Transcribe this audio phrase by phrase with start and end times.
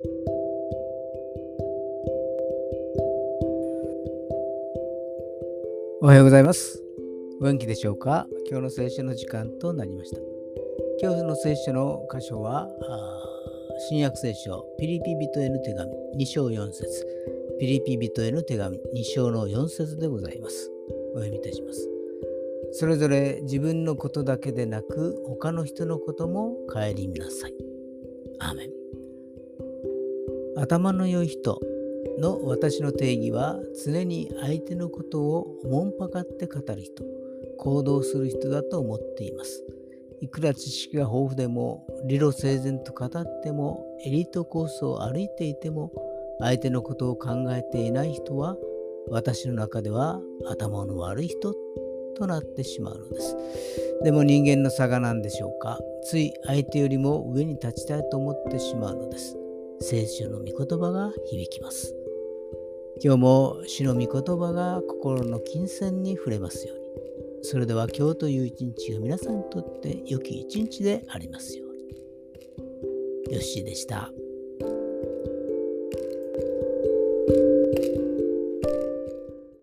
[0.00, 0.04] お
[6.06, 6.80] はようございます。
[7.40, 8.28] お元気でしょうか？
[8.48, 10.20] 今日の聖書の時間となりました。
[11.02, 12.68] 今日の聖書の箇所は、
[13.88, 15.90] 新約聖書、ピリピ人への手紙
[16.22, 17.04] 2章4節
[17.58, 20.70] ピリピ人への手紙2章の4節でございます。
[21.14, 21.90] お読みいたします。
[22.70, 27.54] それぞれ自分のことだけでなく他の人のことも顧みなさい。
[28.38, 28.70] アーメン。
[30.60, 31.60] 頭の良い人
[32.18, 33.56] の私の定義は
[33.86, 37.04] 常に相手のことをおもんぱかって語る人、
[37.58, 39.64] 行動する人だと思っています。
[40.20, 45.92] いくら知識が豊富でも理路整然と語ってもエリートコースを歩いていても
[46.40, 48.56] 相手のことを考えていない人は
[49.10, 51.54] 私の中では頭の悪い人
[52.16, 53.36] となってしまうのです。
[54.02, 55.78] でも人間の差が何でしょうか？
[56.02, 59.36] つい相手よりも上に立ちたいと思ってしまうのです。
[59.80, 61.94] 聖書の御言葉が響きます。
[63.02, 66.84] 今日も主の御言葉が心の金銭に触れますように。
[67.42, 73.34] それでは今日という一日が皆さんにとって良き一日でありますように。
[73.34, 74.10] よッしーでした。